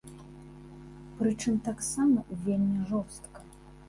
[1.19, 3.45] Прычым, таксама вельмі жорстка.